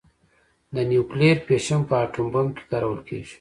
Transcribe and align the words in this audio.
د 0.75 0.77
نیوکلیر 0.89 1.37
فیشن 1.45 1.81
په 1.89 1.95
اټوم 2.03 2.27
بم 2.33 2.47
کې 2.55 2.63
کارول 2.71 2.99
کېږي. 3.07 3.29